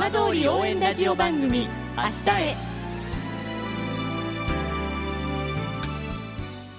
[0.00, 2.56] 浜通り応援ラジオ番組明日へ。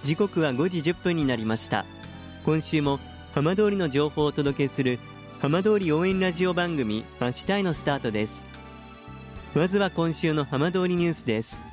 [0.01, 1.86] 時刻は5時1分になりました。
[2.44, 2.99] 今週も
[3.36, 4.97] 浜通りの情報をお届けする
[5.40, 8.44] 浜通り応援ラジオ番組明日へのスタートです。
[9.53, 11.63] まずは今週の浜通りニュースです。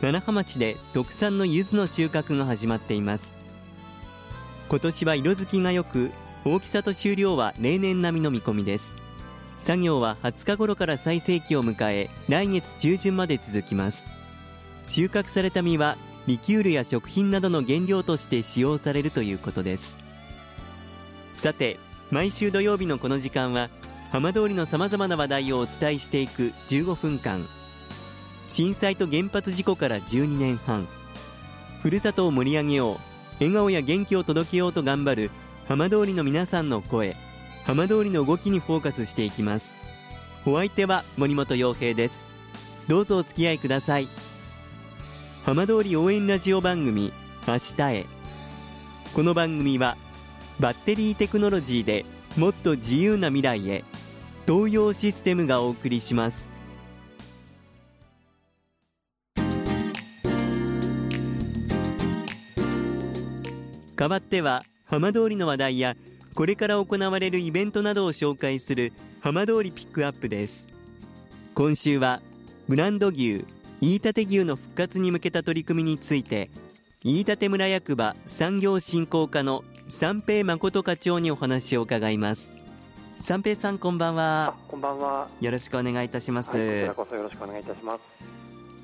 [0.00, 3.36] 七葉町で特産の柚子の収穫が始まっています。
[4.68, 6.10] 今年は色づきが良く
[6.44, 9.01] 大きさと収量は例年並みの見込みです。
[9.62, 14.04] 作業は20日頃から最盛期を迎え来月中旬まで続きます。
[14.88, 19.98] 収穫された実はリキュールや食品などの原料として使用されるということです。
[21.34, 21.78] さて
[22.10, 23.70] 毎週土曜日のこの時間は
[24.10, 27.46] 浜通りのさまざまな話題をお伝えしていく15分間。
[28.48, 30.88] 震災と原発事故から12年半。
[31.82, 32.96] ふるさとを盛り上げよう。
[33.38, 35.30] 笑顔や元気を届けようと頑張る
[35.68, 37.16] 浜通りの皆さんの声。
[37.64, 39.72] 浜通りの動きにフォーカスしていきます。
[40.44, 42.28] お相手は森本洋平です。
[42.88, 44.08] どうぞお付き合いください。
[45.44, 47.12] 浜通り応援ラジオ番組
[47.46, 48.06] 明日へ。
[49.14, 49.96] この番組は
[50.58, 52.04] バッテリーテクノロジーで
[52.36, 53.84] もっと自由な未来へ
[54.46, 56.50] 東洋システムがお送りします。
[63.94, 65.94] 代わっては浜通りの話題や
[66.34, 70.66] これから行われるイベントなどを紹介する浜通りピックアップです。
[71.54, 72.22] 今週は
[72.68, 73.44] ブランド牛
[73.80, 76.50] 飯舘牛の復活に向けた取り組みについて
[77.04, 82.52] 飯舘村役場産業振興課の三平誠課長にお話を伺います。
[83.20, 84.54] 三平さんこんばんは。
[84.66, 85.28] こんばんは。
[85.40, 88.31] よろしくお願いいたします、はい、こちらこそよろしくお願いいたします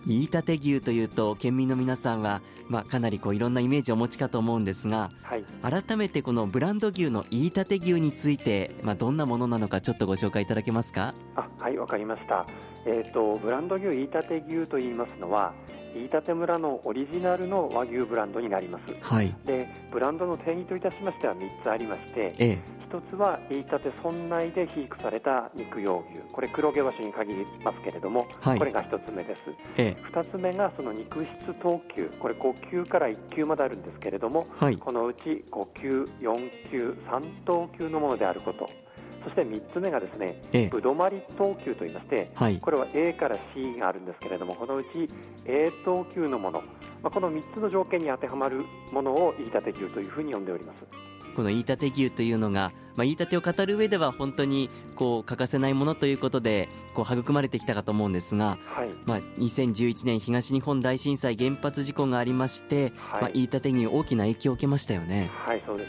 [0.09, 11.15] 飯舘牛というと県民の皆さんは、まあ、かなりこういろんなイメージをお持ちかと思うんですが、はい、改めてこのブランド牛の飯舘牛について、まあ、どんなものなのかちょっとご紹介いただけますか？
[11.37, 12.47] あはいわかりました、
[12.87, 15.53] えーと、ブランド牛飯舘牛といいますのは
[15.95, 22.59] 飯舘村のオリジナルの和牛ブランドになります、はい、でブランドの定義といたしましては3つありまして、ええ、
[22.91, 26.21] 1つは飯舘村内で肥育された肉用牛。
[26.31, 29.41] これ黒毛和種に限りますけれども、はい、これが1つ目です、
[29.77, 32.11] ええ、2つ目がその肉質等級。
[32.19, 38.69] これ5級から1級まであるんですけれども、はい、このうち5級4級3等級のものであること。
[39.25, 45.09] そして3つ目がですね、ええ、ぶどまり等級といいまして、はい、これは A から C があるんですけれどもこのうち
[45.45, 46.63] A 等級のもの、
[47.03, 50.87] まあ、この3つの条件に当てはまるものを飯舘牛というふうに呼んでおります
[51.39, 58.89] この飯舘牛というのが、まあ、飯舘を語る上では本当にこう欠かせないものということでこう育まれてきたかと思うんですが、はい。
[59.05, 63.23] まあ、2011年東日本大震災原発事故がありまして、はい。
[63.23, 65.31] まあ、飯舘牛大きな影響を受けましたよね。
[65.33, 65.87] はいそうで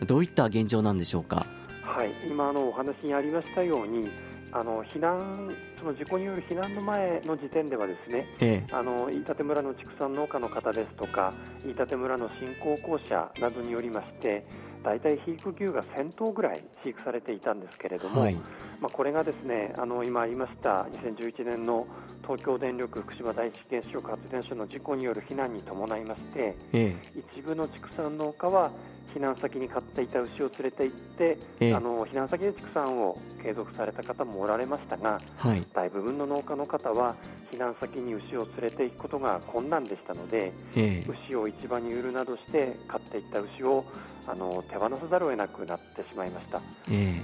[0.00, 0.04] す。
[0.04, 1.46] どういった現状なんでしょうか？
[1.82, 4.10] はい、今のお話にありましたように
[4.50, 11.32] あの避難その事故による避難の前の時点ではですねええ、あの飯舘村の畜産農家の方ですとか
[11.64, 14.46] 飯舘村の新興校舎などによりまして
[14.82, 18.34] 大体肥育牛が1000頭ぐらい飼育されていたんですけれども、はい、
[18.80, 21.86] まあ、これがですねあの今言いました2011年の
[22.22, 26.96] 東京電力福島第一原子力発電所の事故による避難に伴いまして、ええ、
[27.34, 28.70] 一部の畜産農家は
[29.14, 37.16] 避難先に飼っていた牛を連れて行って、ええ、あの避難先で畜産を継続された方もおられましたが、はい、大部分の農家の方は
[37.50, 43.84] 避難先に牛を連れて行くことが困難でしたので、え、牛を市場に売るなどして飼っていった牛を
[44.30, 46.60] あの手放さざるを得なくなってしまいました、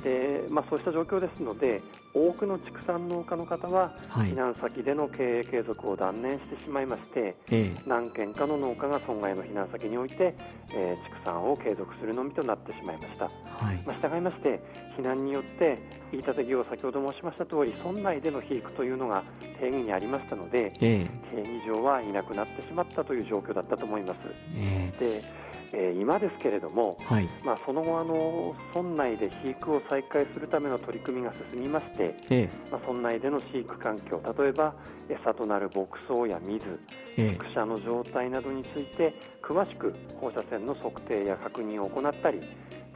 [0.02, 1.82] でまあ、そうした状況ですので
[2.14, 4.30] 多くの畜産農家の方ははい。
[4.30, 10.34] 避難先での経営継続を断念してしまいまして、え何軒かの農家が損害の避難先において、
[10.72, 13.24] えー畜産を継続するのみとなってしまいました。
[13.24, 14.60] はい、まあ、従いまして
[14.98, 15.78] 避難によって
[16.12, 19.24] 飯舘牛を先ほど申しました通り村内での肥育というのが
[19.60, 24.18] 定義にありましたのでえ定義上はいなくなってしまったという状況だったと思います。
[24.56, 24.92] え。
[24.98, 25.22] で、
[25.76, 34.74] えー今ですけれども、はい、まあ、その後あの村内で飼育を再開するための取り組みが進みまして、えまあ、村内での飼育環境例えば
[35.08, 36.80] 餌となる牧草や水
[37.16, 42.40] え畜舎の状態などについて詳しく放射線の測定や確認を行ったり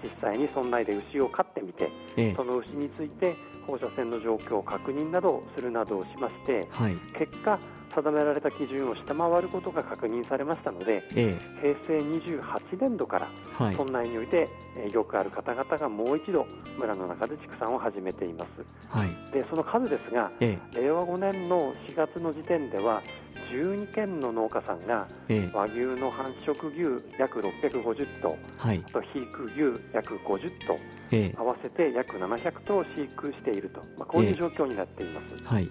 [0.02, 2.34] 実際に村内で牛を飼ってみてえ。
[2.34, 3.36] その牛について
[3.68, 7.58] 放射線の状況を確認などをするなどをしましてはい、結果
[7.94, 12.42] 定められた基準を下回ることが確認されましたのでえ平成28
[12.80, 13.28] 年度から
[13.60, 16.46] え、はい、村内においてえーよくある方々がもう一度
[16.78, 18.48] 村の中で畜産を始めています。
[18.88, 23.02] はい、でその数ですがええ、令和5年の4月の時点では
[23.50, 25.06] 12軒の農家さんが、
[25.52, 30.78] 和牛の繁殖牛約650頭、はい、あと肥育牛約50頭、
[31.10, 35.44] え合わせて約700頭飼育していると、まあ、こういう状況になっています。
[35.44, 35.68] はい。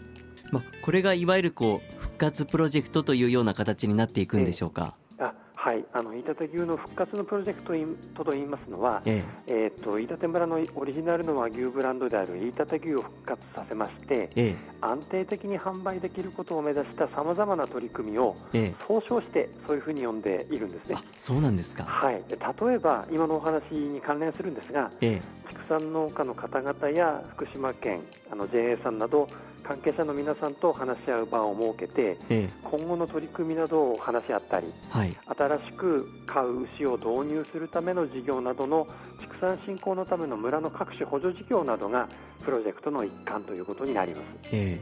[0.51, 4.95] まあ、これがいわゆるこう復活プロジェクトというような形になっていくんでしょうか。
[5.67, 9.65] はい、あの飯舘牛の復活のプロジェクトとといいますのは、ええ。
[9.65, 18.37] えー、と飯舘村のオリジナルの和牛ブランドである飯舘牛を復活させまして、ええ、安定的に販売できることを目指したさまざまな取り組みを
[18.87, 20.99] 総称してそういうふうに呼んでいるんですね。
[21.17, 25.21] そうなんですか、はい、例えば今のお話に関連するんですが、ええ、
[25.51, 27.99] 畜産農家の方々や福島県
[28.31, 29.27] あの JA さんなど
[29.63, 38.87] 関係者の皆さんと話し合う場を設けて、ええ、今後の取り組みなどを話し合ったり、はい、新しく飼う牛を導入するための事業などの
[39.19, 42.07] 畜産振興のための村の各種補助事業などが
[42.43, 44.21] プロジェクトの一環ということになります。
[44.51, 44.79] え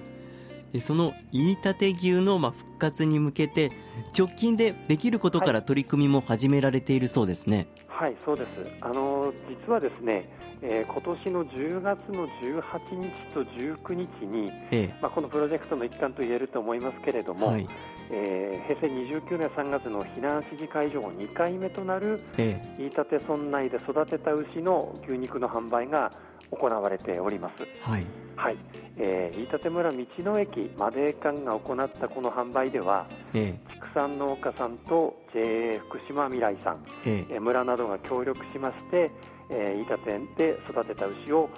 [0.73, 3.71] え、その飯舘牛のまあ復活に向けて
[4.17, 7.57] 直近でできることから取り組みも始められているそうですね。
[7.57, 8.73] はい、はい、そうです。
[8.81, 10.29] あの実はですね、
[10.61, 17.65] えー、今年の10月の18日と19日に、ええ、まあ、このプロジェクトの一環と言えると思いますけれども、はい、
[18.11, 26.11] えー、平成29年3月の避難指示解除後2回目となる、ええ、飯舘村内で育てた牛の牛肉の販売が
[26.51, 27.65] 行われております。
[27.81, 28.05] はい、
[28.35, 28.57] はい。
[28.97, 39.11] えー、飯舘村道の駅マデー館が行ったこの販売では、ええ、畜産農家さんと JA 福島未来さん、ええ、村などが協力しまして
[39.49, 41.49] えー、飯舘園で育てた牛を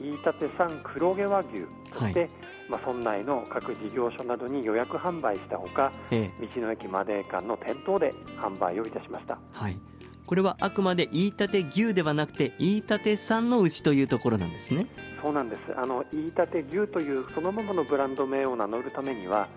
[0.00, 2.30] 飯舘産黒毛和牛として、はい、
[2.68, 9.38] まあ、村内の各事業所などに予約販売したほか、ええ、道の駅まで間の店頭で販売をいたしました。
[9.52, 9.76] はい。
[10.24, 14.86] これはあくまで飯舘牛ではなくて飯舘産の牛というところなんですね
[15.22, 15.60] そうなんです。
[15.76, 19.48] あの飯舘牛というそのままのブランド名を名乗るためには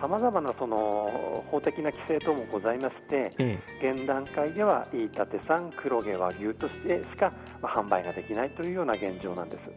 [0.00, 7.30] さまざ、まなその法的な規制等もございまして、ええ、現段階では飯舘産黒毛和牛としてしか、
[7.60, 9.70] まあ、販売ができないというような現状なんです。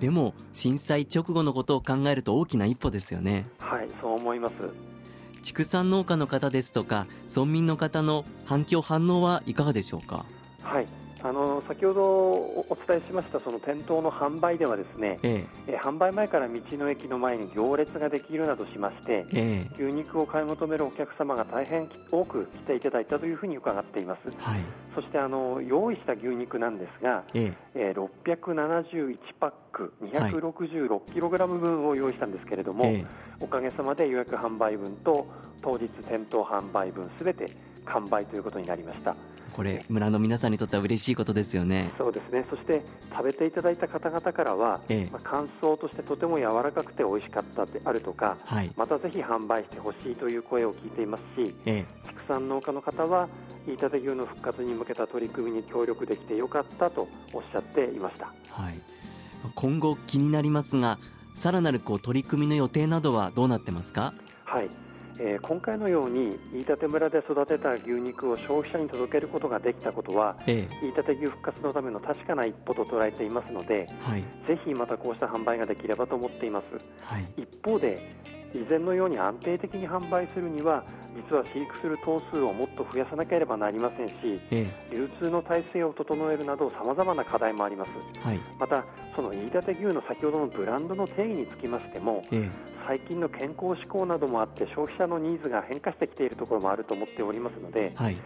[0.00, 3.46] でも震災直後のことを考えると大きな一歩ですよね。
[3.60, 4.54] はいそう思います。
[5.42, 10.24] 畜産農家の方ですとか村民の方の反響反応はいかがでしょうか？
[10.62, 10.86] はい
[11.24, 15.76] あの先ほどお伝えしましたその店頭の販売ではですね、ええ。
[15.76, 24.60] 販売前から道の駅の前に行列ができるなどしまして、ええ、牛肉を買い求めるお客様が大変多く来ていただいたというふうに伺っています、はい、
[24.94, 27.92] そしてあの用意した牛肉なんですが、ええ。
[27.92, 33.06] ー、671パック 266kg 分を用意したんですけれども、はい、
[33.40, 35.26] おかげさまで予約販売分と
[35.62, 37.46] 当日店頭販売分すべて
[37.84, 39.14] 完売ということになりました。
[39.52, 41.90] これ村の皆さんにとっては嬉しいことですよね。
[41.98, 42.42] そうですね。
[42.48, 53.28] そして食べていただいた方々からは、ええ、まあ、感想としてとても柔らかくて美味しかったであるとか、はい、またぜひ販売してほしいという声を聞いていますし、え、畜産農家の方は
[53.66, 58.80] 飯舘牛の復活に向けた取り組みに協力できてよかったとおっしゃっていました、はい、
[59.54, 60.98] 今後気になりますが
[61.34, 64.14] さらなるこう取り組みの予定などはどうなってますか？
[64.44, 64.68] はい
[65.18, 76.66] えー、今回のように飯舘村で育てた牛肉を消費者に届けることができたことは、ええ、飯舘牛復活のための確かな一歩と捉えていますので、はい、ぜひまたこうした販売ができればと思っています、
[77.02, 78.10] はい、一方で
[78.54, 80.84] 以前のように安定的に販売するには
[81.16, 84.14] 実は飼育する頭数をもっと増やさなければなりませんし、
[84.50, 88.84] ええ、流通の体制を整えるなどさまざまな課題もあります、はい、また
[89.16, 92.48] その飯舘牛の先ほどのブランドの定義につきましても、え、
[92.86, 98.16] 最近の健康志向などもあって消費者のニーズが変化してきているところもあると思っておりますので、はい、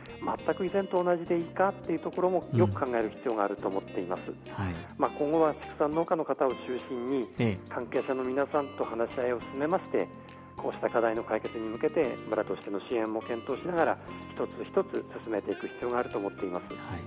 [0.46, 7.26] 全く以前と同じでいいかっていうところもよく考える必要があると思っています、うんはい、まあ、今後は畜産農家の方を中心に
[7.68, 10.08] 関係者の皆さんと話し合いを進めまして
[10.56, 13.98] こうした課題の解決に向けて村としての支援も検討しながら
[14.34, 17.00] 一つ一つ進めていく必要があると思っています、はい、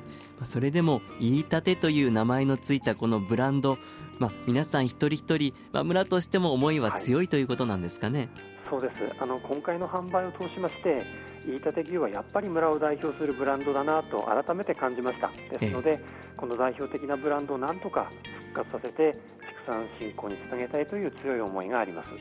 [0.44, 3.78] それでも飯舘という名前のついたこのブランド、
[4.20, 8.30] まあ、皆さん一人一人、まあ、村としても思いは強いということなんですかね。
[8.70, 9.16] そうです。
[9.20, 11.04] あの今回の販売を通しまして
[11.46, 15.32] 飯舘牛はやっぱり村を代表するブランドだなと改めて感じました。
[15.58, 16.00] ですので、
[16.36, 18.12] この代表的なブランドをなんとか
[18.54, 22.12] 復活させて畜産振興につなげたいという強い思いがあります。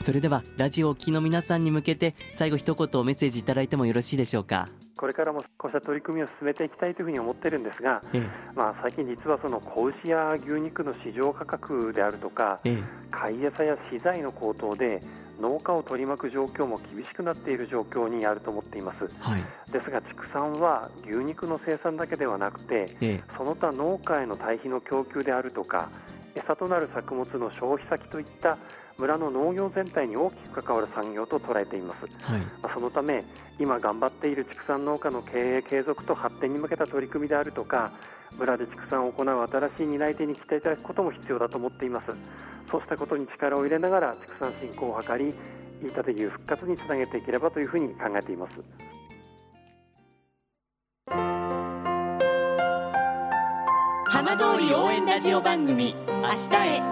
[0.00, 12.76] それではラジオを聴きの皆さんに向けて最後一言メッセージいただいてもよろしいでしょうかこれからもこうした取り組みを進めていきたいというふうに思ってるんですが、ええ、まあ、最近実はその子牛や牛肉の市場価格であるとか、ええ、
[13.10, 15.00] 飼い餌や資材の高騰で
[15.40, 22.86] 農家を取り巻く状況も厳しくなっている状況にあると思っています、はい、ですが畜産は牛肉の生産だけではなくて、
[23.36, 25.90] その他農家への堆肥の供給であるとか
[26.34, 28.56] 餌となる作物の消費先といった
[28.98, 32.42] 村の農業全体に大きく関わる産業と捉えています、はい、
[32.74, 33.24] そのため
[33.58, 37.92] 今頑張っている畜産農家の経営継続と発展に向けた取り組みであるとか
[38.38, 42.06] 村で畜産を行う新しい担い手に来ていただくことも必要だと思っています。
[42.70, 45.34] そうしたことに力を入れながら畜産振興を図り
[45.82, 48.60] 飯舘牛復活につなげていければというふうに考えています。
[54.06, 56.91] 浜通り応援ラジオ番組明日へ